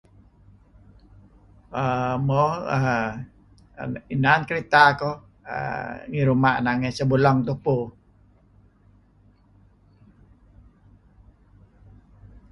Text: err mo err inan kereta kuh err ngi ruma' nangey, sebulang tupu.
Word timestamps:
err 1.83 2.15
mo 2.27 2.43
err 2.75 3.05
inan 4.13 4.41
kereta 4.47 4.83
kuh 4.99 5.17
err 5.55 5.89
ngi 6.09 6.21
ruma' 6.29 6.61
nangey, 6.65 6.93
sebulang 6.97 7.39
tupu. 7.47 7.77